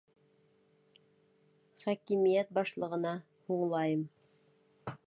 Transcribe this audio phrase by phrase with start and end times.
[1.83, 3.13] Хакимиәт башлығына
[3.51, 4.05] һуңлайым!